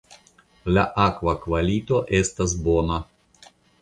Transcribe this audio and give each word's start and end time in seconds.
La 0.77 0.85
akva 1.03 1.33
kvalito 1.43 1.99
estas 2.21 2.57
bona. 2.69 2.99